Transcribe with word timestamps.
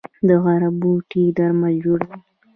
د 0.27 0.29
غره 0.43 0.69
بوټي 0.79 1.23
درمل 1.37 1.75
جوړوي 1.83 2.17